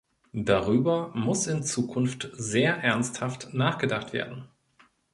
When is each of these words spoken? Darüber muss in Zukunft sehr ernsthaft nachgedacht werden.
Darüber 0.33 1.11
muss 1.13 1.45
in 1.45 1.61
Zukunft 1.61 2.31
sehr 2.33 2.75
ernsthaft 2.77 3.53
nachgedacht 3.53 4.13
werden. 4.13 4.47